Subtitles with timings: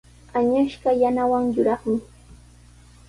[0.37, 1.97] Añasqa yanawan yuraqmi.